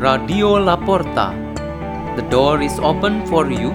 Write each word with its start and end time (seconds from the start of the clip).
Radio 0.00 0.56
Laporta. 0.56 1.36
The 2.16 2.24
door 2.32 2.62
is 2.62 2.72
open 2.80 3.20
for 3.28 3.52
you 3.52 3.68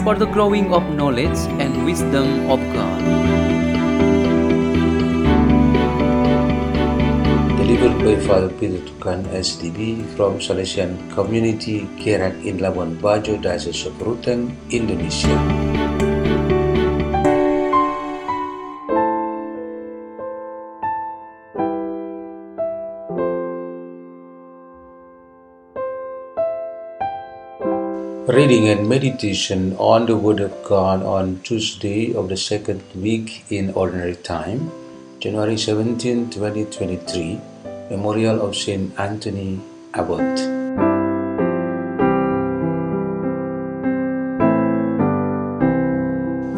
for 0.00 0.16
the 0.16 0.24
growing 0.24 0.72
of 0.72 0.80
knowledge 0.96 1.36
and 1.60 1.84
wisdom 1.84 2.48
of 2.48 2.56
God. 2.72 3.04
Delivered 7.60 8.00
by 8.00 8.16
Father 8.16 8.48
Peter 8.48 8.80
Tukan 8.88 9.28
SDB 9.28 10.08
from 10.16 10.40
Salesian 10.40 10.96
Community 11.12 11.84
Gerak 12.00 12.32
in 12.48 12.64
Labuan 12.64 12.96
Bajo, 12.96 13.36
Diocese 13.36 13.92
of 13.92 14.00
Ruteng, 14.00 14.56
Indonesia. 14.72 15.36
Reading 28.28 28.68
and 28.68 28.86
meditation 28.86 29.74
on 29.78 30.04
the 30.04 30.14
Word 30.14 30.40
of 30.40 30.52
God 30.62 31.02
on 31.02 31.40
Tuesday 31.44 32.14
of 32.14 32.28
the 32.28 32.36
second 32.36 32.82
week 32.94 33.46
in 33.48 33.70
Ordinary 33.70 34.16
Time, 34.16 34.70
January 35.18 35.56
17, 35.56 36.28
2023, 36.28 37.40
Memorial 37.88 38.42
of 38.42 38.54
Saint 38.54 38.92
Anthony 39.00 39.62
Abbot. 39.94 40.40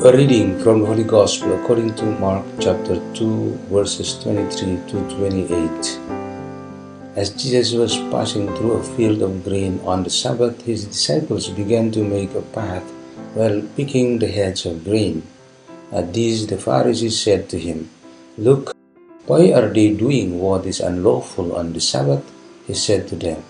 A 0.04 0.16
reading 0.16 0.58
from 0.58 0.80
the 0.80 0.86
Holy 0.86 1.04
Gospel 1.04 1.54
according 1.62 1.94
to 1.94 2.04
Mark 2.18 2.44
chapter 2.58 2.98
2, 3.14 3.58
verses 3.70 4.20
23 4.24 4.80
to 4.88 5.16
28. 5.16 6.09
As 7.16 7.30
Jesus 7.30 7.72
was 7.72 7.96
passing 8.14 8.46
through 8.54 8.74
a 8.74 8.84
field 8.94 9.20
of 9.20 9.42
grain 9.42 9.80
on 9.84 10.04
the 10.04 10.10
Sabbath, 10.10 10.62
his 10.62 10.84
disciples 10.84 11.48
began 11.48 11.90
to 11.90 12.04
make 12.04 12.32
a 12.36 12.42
path 12.54 12.84
while 13.34 13.62
picking 13.76 14.20
the 14.20 14.28
heads 14.28 14.64
of 14.64 14.84
grain. 14.84 15.24
At 15.90 16.14
this, 16.14 16.46
the 16.46 16.56
Pharisees 16.56 17.20
said 17.20 17.48
to 17.48 17.58
him, 17.58 17.90
Look, 18.38 18.76
why 19.26 19.50
are 19.50 19.66
they 19.66 19.92
doing 19.92 20.38
what 20.38 20.66
is 20.66 20.78
unlawful 20.78 21.56
on 21.56 21.72
the 21.72 21.80
Sabbath? 21.80 22.22
He 22.68 22.74
said 22.74 23.08
to 23.08 23.16
them, 23.16 23.42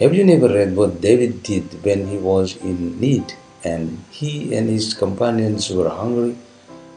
Have 0.00 0.12
you 0.12 0.24
never 0.24 0.48
read 0.48 0.74
what 0.74 1.00
David 1.00 1.44
did 1.44 1.84
when 1.84 2.08
he 2.08 2.16
was 2.18 2.56
in 2.56 2.98
need 2.98 3.34
and 3.62 4.02
he 4.10 4.56
and 4.56 4.68
his 4.68 4.92
companions 4.92 5.70
were 5.70 5.88
hungry? 5.88 6.36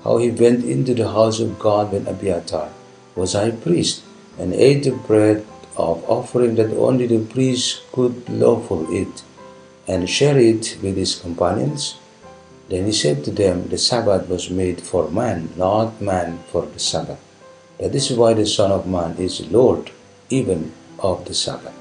How 0.04 0.18
he 0.18 0.32
went 0.32 0.66
into 0.66 0.96
the 0.96 1.10
house 1.10 1.40
of 1.40 1.60
God 1.60 1.92
when 1.92 2.08
Abiathar 2.08 2.70
was 3.16 3.34
high 3.34 3.52
priest 3.52 4.02
and 4.40 4.52
ate 4.52 4.84
the 4.84 4.92
bread 4.92 5.46
of 5.78 6.04
offering 6.10 6.56
that 6.56 6.76
only 6.78 7.08
the 7.08 7.26
priest 7.26 7.82
could 7.92 8.28
lawfully 8.30 9.02
eat, 9.02 9.24
and 9.88 10.10
share 10.10 10.38
it 10.38 10.78
with 10.82 10.98
his 10.98 11.16
companions? 11.16 11.96
Then 12.70 12.86
he 12.86 12.92
said 12.92 13.24
to 13.26 13.32
them, 13.32 13.68
The 13.68 13.78
Sabbath 13.78 14.28
was 14.28 14.50
made 14.50 14.82
for 14.82 15.10
man, 15.12 15.50
not 15.56 16.02
man 16.02 16.40
for 16.52 16.66
the 16.66 16.80
Sabbath. 16.80 17.20
That 17.80 17.94
is 17.94 18.12
why 18.12 18.34
the 18.34 18.46
Son 18.46 18.72
of 18.72 18.88
Man 18.88 19.18
is 19.18 19.52
Lord 19.52 19.92
even 20.30 20.72
of 21.00 21.26
the 21.26 21.34
Sabbath. 21.34 21.76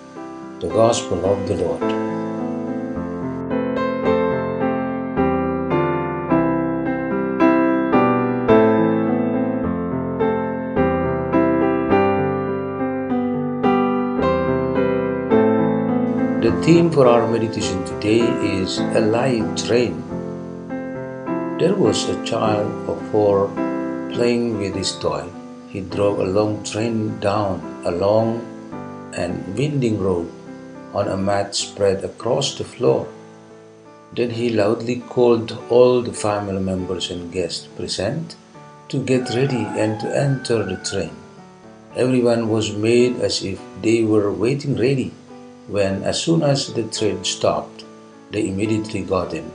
The 0.61 0.69
Gospel 0.69 1.25
of 1.25 1.49
the 1.49 1.57
Lord. 1.57 2.24
The 16.45 16.53
theme 16.61 16.91
for 16.91 17.07
our 17.07 17.27
meditation 17.27 17.83
today 17.87 18.21
is 18.21 18.77
a 18.79 19.01
lie 19.01 19.41
train. 19.57 19.95
There 21.59 21.73
was 21.75 22.07
a 22.07 22.23
child 22.23 22.69
of 22.87 23.01
four 23.11 23.49
playing 24.13 24.59
with 24.59 24.75
his 24.75 24.93
toy. 24.93 25.25
He 25.71 25.81
drove 25.81 26.19
a 26.19 26.29
long 26.39 26.63
train 26.63 27.19
down 27.19 27.65
a 27.87 27.91
long 27.91 28.45
and 29.17 29.57
winding 29.57 29.99
road 29.99 30.31
on 30.93 31.09
a 31.09 31.17
mat 31.17 31.57
spread 31.57 32.05
across 32.05 32.59
the 32.59 32.69
floor. 32.75 33.09
Then 34.13 34.29
he 34.29 34.51
loudly 34.51 35.01
called 35.01 35.59
all 35.71 36.03
the 36.03 36.13
family 36.13 36.61
members 36.61 37.11
and 37.11 37.33
guests 37.33 37.69
present 37.69 38.37
to 38.91 39.03
get 39.03 39.31
ready 39.31 39.65
and 39.81 39.99
to 40.01 40.15
enter 40.15 40.63
the 40.63 40.77
train. 40.85 41.17
Everyone 41.97 42.49
was 42.51 42.77
made 42.77 43.17
as 43.21 43.43
if 43.43 43.59
they 43.81 44.03
were 44.05 44.31
waiting 44.31 44.77
ready 44.77 45.13
when, 45.69 46.03
as 46.03 46.23
soon 46.23 46.43
as 46.43 46.73
the 46.73 46.85
train 46.85 47.25
stopped, 47.25 47.85
they 48.31 48.49
immediately 48.49 49.03
got 49.03 49.33
in. 49.33 49.51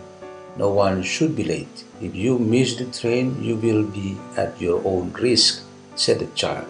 No 0.57 0.69
one 0.69 1.03
should 1.03 1.35
be 1.35 1.43
late. 1.43 1.83
If 2.01 2.15
you 2.15 2.39
miss 2.39 2.75
the 2.75 2.85
train, 2.85 3.41
you 3.43 3.55
will 3.55 3.83
be 3.83 4.17
at 4.35 4.59
your 4.59 4.81
own 4.85 5.13
risk, 5.13 5.63
said 5.95 6.19
the 6.19 6.27
child. 6.27 6.67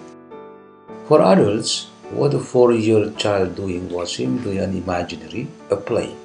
For 1.08 1.22
adults, 1.22 1.88
what 2.12 2.34
a 2.34 2.40
four 2.40 2.74
year 2.74 3.12
child 3.12 3.56
doing 3.56 3.90
was 3.90 4.16
simply 4.16 4.58
an 4.58 4.76
imaginary, 4.76 5.48
a 5.70 5.76
play. 5.76 6.16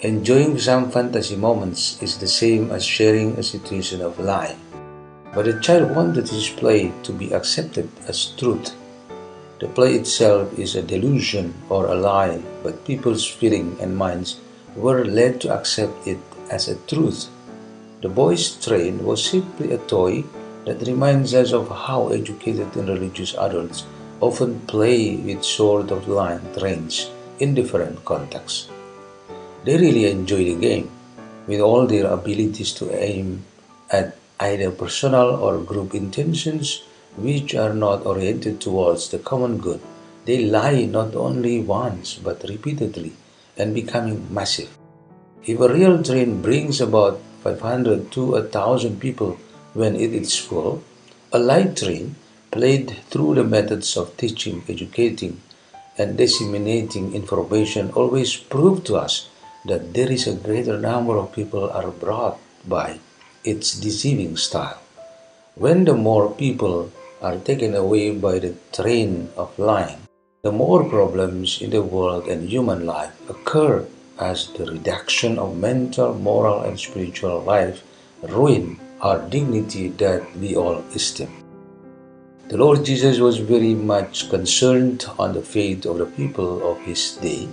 Enjoying 0.00 0.58
some 0.58 0.90
fantasy 0.90 1.36
moments 1.36 2.00
is 2.02 2.18
the 2.18 2.28
same 2.28 2.70
as 2.70 2.84
sharing 2.84 3.32
a 3.32 3.42
situation 3.42 4.00
of 4.00 4.18
lie. 4.18 4.56
But 5.34 5.46
the 5.46 5.60
child 5.60 5.94
wanted 5.94 6.28
his 6.28 6.48
play 6.48 6.92
to 7.02 7.12
be 7.12 7.32
accepted 7.32 7.88
as 8.06 8.26
truth. 8.36 8.74
The 9.60 9.66
play 9.66 9.94
itself 9.94 10.56
is 10.56 10.76
a 10.76 10.82
delusion 10.82 11.52
or 11.68 11.86
a 11.86 11.96
lie, 11.96 12.40
but 12.62 12.84
people's 12.84 13.26
feelings 13.26 13.80
and 13.80 13.96
minds 13.96 14.38
were 14.76 15.04
led 15.04 15.40
to 15.40 15.52
accept 15.52 16.06
it 16.06 16.18
as 16.48 16.68
a 16.68 16.76
truth. 16.86 17.26
The 18.00 18.08
boy's 18.08 18.54
train 18.64 19.04
was 19.04 19.24
simply 19.24 19.72
a 19.72 19.78
toy 19.78 20.22
that 20.64 20.86
reminds 20.86 21.34
us 21.34 21.52
of 21.52 21.68
how 21.68 22.10
educated 22.10 22.76
and 22.76 22.88
religious 22.88 23.34
adults 23.34 23.84
often 24.20 24.60
play 24.68 25.16
with 25.16 25.42
sort 25.42 25.90
of 25.90 26.06
lying 26.06 26.46
trains 26.56 27.10
in 27.40 27.54
different 27.54 28.04
contexts. 28.04 28.68
They 29.64 29.76
really 29.76 30.06
enjoy 30.06 30.44
the 30.44 30.54
game 30.54 30.88
with 31.48 31.58
all 31.58 31.84
their 31.84 32.06
abilities 32.06 32.72
to 32.74 32.94
aim 32.94 33.44
at 33.90 34.16
either 34.38 34.70
personal 34.70 35.34
or 35.42 35.58
group 35.58 35.96
intentions 35.96 36.82
which 37.22 37.54
are 37.54 37.74
not 37.74 38.06
oriented 38.06 38.60
towards 38.60 39.08
the 39.08 39.18
common 39.18 39.58
good. 39.58 39.80
They 40.24 40.44
lie 40.44 40.84
not 40.84 41.14
only 41.14 41.60
once 41.60 42.14
but 42.14 42.48
repeatedly 42.48 43.12
and 43.56 43.74
becoming 43.74 44.32
massive. 44.32 44.76
If 45.44 45.60
a 45.60 45.72
real 45.72 46.02
train 46.02 46.42
brings 46.42 46.80
about 46.80 47.20
500 47.42 48.12
to 48.12 48.32
1000 48.32 49.00
people 49.00 49.38
when 49.74 49.96
it 49.96 50.12
is 50.12 50.36
full, 50.36 50.82
a 51.32 51.38
lie 51.38 51.64
train 51.64 52.16
played 52.50 52.90
through 53.10 53.34
the 53.34 53.44
methods 53.44 53.96
of 53.96 54.16
teaching, 54.16 54.62
educating, 54.68 55.40
and 55.96 56.16
disseminating 56.16 57.14
information 57.14 57.90
always 57.92 58.36
prove 58.36 58.84
to 58.84 58.96
us 58.96 59.28
that 59.66 59.94
there 59.94 60.10
is 60.10 60.26
a 60.26 60.34
greater 60.34 60.78
number 60.78 61.16
of 61.16 61.32
people 61.32 61.68
are 61.70 61.90
brought 61.90 62.38
by 62.66 62.98
its 63.44 63.78
deceiving 63.78 64.36
style. 64.36 64.80
When 65.54 65.84
the 65.84 65.94
more 65.94 66.30
people 66.30 66.92
are 67.20 67.36
taken 67.38 67.74
away 67.74 68.10
by 68.10 68.38
the 68.38 68.54
train 68.72 69.28
of 69.36 69.58
lying, 69.58 69.98
the 70.42 70.52
more 70.52 70.84
problems 70.88 71.60
in 71.60 71.70
the 71.70 71.82
world 71.82 72.28
and 72.28 72.48
human 72.48 72.86
life 72.86 73.12
occur 73.28 73.86
as 74.18 74.48
the 74.52 74.66
reduction 74.66 75.38
of 75.38 75.56
mental, 75.56 76.14
moral, 76.14 76.62
and 76.62 76.78
spiritual 76.78 77.40
life 77.42 77.82
ruin 78.22 78.78
our 79.00 79.20
dignity 79.28 79.88
that 79.88 80.22
we 80.36 80.56
all 80.56 80.78
esteem. 80.94 81.30
The 82.48 82.56
Lord 82.56 82.84
Jesus 82.84 83.18
was 83.20 83.38
very 83.38 83.74
much 83.74 84.30
concerned 84.30 85.04
on 85.18 85.34
the 85.34 85.42
fate 85.42 85.86
of 85.86 85.98
the 85.98 86.06
people 86.06 86.70
of 86.70 86.80
his 86.80 87.16
day, 87.16 87.48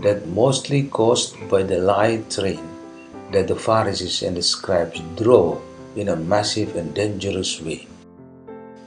that 0.00 0.26
mostly 0.26 0.84
caused 0.84 1.36
by 1.48 1.62
the 1.62 1.78
lie 1.78 2.22
train 2.28 2.60
that 3.32 3.48
the 3.48 3.56
Pharisees 3.56 4.22
and 4.22 4.36
the 4.36 4.42
scribes 4.42 5.00
drove 5.16 5.62
in 5.96 6.08
a 6.08 6.16
massive 6.16 6.76
and 6.76 6.92
dangerous 6.94 7.60
way. 7.60 7.86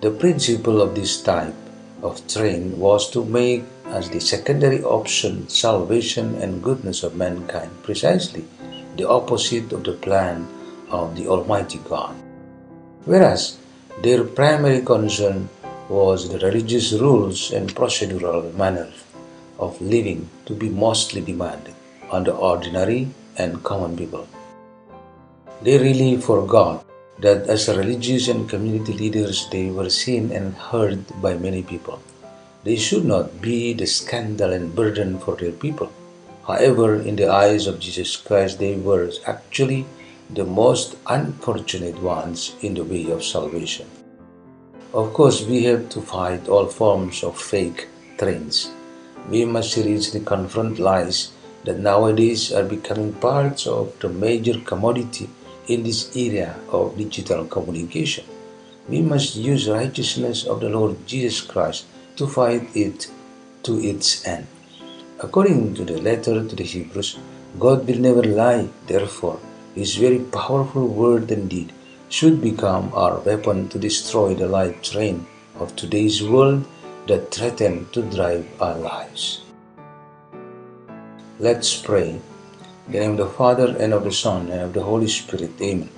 The 0.07 0.13
principle 0.13 0.81
of 0.81 0.95
this 0.95 1.19
type 1.21 1.53
of 2.01 2.25
train 2.29 2.79
was 2.79 3.11
to 3.11 3.25
make 3.25 3.65
as 3.87 4.09
the 4.09 4.21
secondary 4.21 4.81
option 4.81 5.49
salvation 5.49 6.35
and 6.35 6.63
goodness 6.63 7.03
of 7.03 7.17
mankind, 7.17 7.71
precisely 7.83 8.45
the 8.95 9.03
opposite 9.03 9.73
of 9.73 9.83
the 9.83 9.99
plan 9.99 10.47
of 10.89 11.17
the 11.17 11.27
Almighty 11.27 11.81
God. 11.83 12.15
Whereas 13.03 13.57
their 14.01 14.23
primary 14.23 14.79
concern 14.79 15.49
was 15.89 16.29
the 16.29 16.39
religious 16.39 16.93
rules 16.93 17.51
and 17.51 17.75
procedural 17.75 18.55
manners 18.55 19.03
of 19.59 19.81
living 19.81 20.29
to 20.45 20.53
be 20.53 20.69
mostly 20.69 21.19
demanded 21.19 21.75
on 22.11 22.23
the 22.23 22.31
ordinary 22.33 23.09
and 23.35 23.61
common 23.61 23.97
people. 23.97 24.25
They 25.63 25.77
really 25.77 26.15
forgot 26.15 26.85
that 27.19 27.47
as 27.47 27.67
religious 27.67 28.27
and 28.27 28.49
community 28.49 28.93
leaders 28.93 29.47
they 29.49 29.69
were 29.69 29.89
seen 29.89 30.31
and 30.31 30.53
heard 30.53 31.03
by 31.21 31.33
many 31.35 31.63
people. 31.63 32.01
They 32.63 32.75
should 32.75 33.05
not 33.05 33.41
be 33.41 33.73
the 33.73 33.87
scandal 33.87 34.51
and 34.51 34.75
burden 34.75 35.19
for 35.19 35.35
their 35.35 35.51
people. 35.51 35.91
However, 36.45 36.95
in 36.95 37.15
the 37.15 37.29
eyes 37.29 37.67
of 37.67 37.79
Jesus 37.79 38.15
Christ, 38.15 38.59
they 38.59 38.75
were 38.75 39.11
actually 39.25 39.85
the 40.29 40.45
most 40.45 40.95
unfortunate 41.07 42.01
ones 42.01 42.55
in 42.61 42.73
the 42.73 42.83
way 42.83 43.09
of 43.09 43.23
salvation. 43.23 43.87
Of 44.93 45.13
course, 45.13 45.43
we 45.43 45.63
have 45.63 45.89
to 45.89 46.01
fight 46.01 46.47
all 46.47 46.67
forms 46.67 47.23
of 47.23 47.39
fake 47.39 47.87
trends. 48.17 48.71
We 49.29 49.45
must 49.45 49.71
seriously 49.73 50.21
confront 50.21 50.79
lies 50.79 51.31
that 51.65 51.79
nowadays 51.79 52.51
are 52.53 52.63
becoming 52.63 53.13
parts 53.13 53.67
of 53.67 53.97
the 53.99 54.09
major 54.09 54.59
commodity 54.61 55.29
in 55.67 55.83
this 55.83 56.15
era 56.15 56.55
of 56.69 56.97
digital 56.97 57.45
communication. 57.45 58.25
We 58.89 59.01
must 59.01 59.35
use 59.35 59.69
righteousness 59.69 60.45
of 60.45 60.61
the 60.61 60.69
Lord 60.69 61.05
Jesus 61.05 61.41
Christ 61.41 61.85
to 62.15 62.27
fight 62.27 62.69
it 62.75 63.07
to 63.63 63.79
its 63.79 64.25
end. 64.25 64.47
According 65.19 65.75
to 65.75 65.83
the 65.83 65.99
letter 65.99 66.47
to 66.47 66.55
the 66.55 66.63
Hebrews, 66.63 67.17
God 67.59 67.87
will 67.87 67.99
never 67.99 68.23
lie. 68.23 68.69
Therefore, 68.85 69.39
His 69.75 69.95
very 69.95 70.19
powerful 70.19 70.87
word 70.87 71.31
and 71.31 71.49
deed 71.49 71.73
should 72.09 72.41
become 72.41 72.91
our 72.93 73.19
weapon 73.19 73.67
to 73.69 73.79
destroy 73.79 74.33
the 74.33 74.47
lie 74.47 74.71
train 74.81 75.25
of 75.59 75.75
today's 75.75 76.23
world 76.23 76.65
that 77.07 77.31
threaten 77.31 77.87
to 77.91 78.01
drive 78.03 78.45
our 78.61 78.77
lives. 78.77 79.41
Let's 81.39 81.75
pray. 81.75 82.19
In 82.87 82.93
the 82.93 82.99
name 82.99 83.11
of 83.11 83.17
the 83.17 83.27
Father, 83.27 83.75
and 83.77 83.93
of 83.93 84.05
the 84.05 84.11
Son, 84.11 84.49
and 84.49 84.61
of 84.61 84.73
the 84.73 84.83
Holy 84.83 85.07
Spirit. 85.07 85.51
Amen. 85.61 85.89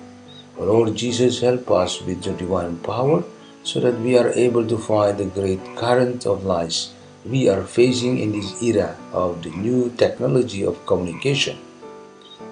O 0.58 0.64
Lord 0.64 0.96
Jesus, 0.96 1.40
help 1.40 1.70
us 1.70 2.02
with 2.02 2.26
your 2.26 2.36
divine 2.36 2.78
power 2.78 3.22
so 3.62 3.78
that 3.80 4.00
we 4.00 4.18
are 4.18 4.30
able 4.30 4.66
to 4.66 4.76
fight 4.76 5.18
the 5.18 5.26
great 5.26 5.60
current 5.76 6.26
of 6.26 6.44
lies 6.44 6.90
we 7.24 7.48
are 7.48 7.62
facing 7.62 8.18
in 8.18 8.32
this 8.32 8.62
era 8.62 8.96
of 9.12 9.42
the 9.42 9.50
new 9.50 9.90
technology 9.90 10.64
of 10.64 10.84
communication. 10.86 11.58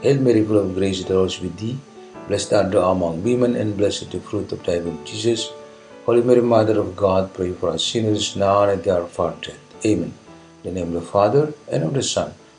Hail 0.02 0.20
Mary, 0.20 0.44
full 0.44 0.58
of 0.58 0.75
grace, 0.75 1.02
the 1.05 1.14
Lord 1.14 1.31
is 1.31 1.41
with 1.41 1.56
thee. 1.56 1.79
Blessed 2.29 2.52
art 2.52 2.70
thou 2.73 2.93
among 2.93 3.23
women, 3.23 3.56
and 3.56 3.76
blessed 3.76 4.12
the 4.12 4.20
fruit 4.20 4.52
of 4.52 4.62
thy 4.64 4.79
womb, 4.79 5.05
Jesus. 5.05 5.50
Holy 6.05 6.23
Mary, 6.23 6.43
Mother 6.43 6.79
of 6.79 6.94
God, 6.94 7.32
pray 7.32 7.52
for 7.52 7.70
us 7.70 7.84
sinners 7.84 8.37
now 8.37 8.62
and 8.62 8.73
at 8.73 8.84
the 8.84 8.94
hour 8.94 9.02
of 9.02 9.19
our 9.19 9.34
death. 9.41 9.58
Amen. 9.84 10.12
In 10.62 10.75
the 10.75 10.81
name 10.81 10.94
of 10.94 11.00
the 11.02 11.11
Father, 11.11 11.55
and 11.73 11.82
of 11.82 11.94
the 11.94 12.02
Son, 12.02 12.34